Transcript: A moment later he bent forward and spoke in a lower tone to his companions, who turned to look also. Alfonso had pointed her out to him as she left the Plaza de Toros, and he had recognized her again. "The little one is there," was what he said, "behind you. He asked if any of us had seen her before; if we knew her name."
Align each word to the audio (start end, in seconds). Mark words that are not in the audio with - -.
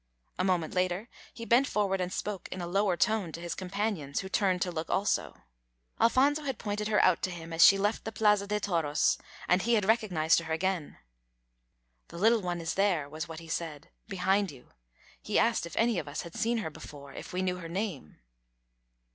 A 0.39 0.43
moment 0.43 0.73
later 0.73 1.09
he 1.31 1.45
bent 1.45 1.67
forward 1.67 2.01
and 2.01 2.11
spoke 2.11 2.49
in 2.51 2.59
a 2.59 2.65
lower 2.65 2.97
tone 2.97 3.31
to 3.33 3.39
his 3.39 3.53
companions, 3.53 4.19
who 4.21 4.29
turned 4.29 4.59
to 4.63 4.71
look 4.71 4.89
also. 4.89 5.35
Alfonso 5.99 6.41
had 6.41 6.57
pointed 6.57 6.87
her 6.87 6.99
out 7.03 7.21
to 7.21 7.29
him 7.29 7.53
as 7.53 7.63
she 7.63 7.77
left 7.77 8.03
the 8.03 8.11
Plaza 8.11 8.47
de 8.47 8.59
Toros, 8.59 9.19
and 9.47 9.61
he 9.61 9.75
had 9.75 9.85
recognized 9.85 10.39
her 10.39 10.51
again. 10.51 10.97
"The 12.07 12.17
little 12.17 12.41
one 12.41 12.59
is 12.59 12.73
there," 12.73 13.07
was 13.07 13.27
what 13.27 13.41
he 13.41 13.47
said, 13.47 13.89
"behind 14.07 14.49
you. 14.49 14.69
He 15.21 15.37
asked 15.37 15.67
if 15.67 15.77
any 15.77 15.99
of 15.99 16.07
us 16.07 16.23
had 16.23 16.33
seen 16.33 16.57
her 16.57 16.71
before; 16.71 17.13
if 17.13 17.31
we 17.31 17.43
knew 17.43 17.57
her 17.57 17.69
name." 17.69 18.17